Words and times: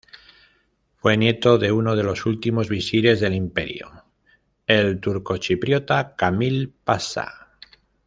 Fue 0.95 1.15
nieto 1.15 1.59
de 1.59 1.71
uno 1.71 1.95
de 1.95 2.01
los 2.01 2.25
últimos 2.25 2.69
Visires 2.69 3.19
del 3.19 3.35
Imperio, 3.35 4.03
el 4.65 4.99
turcochipriota 4.99 6.15
Kamil 6.15 6.73
Pasha. 6.83 7.29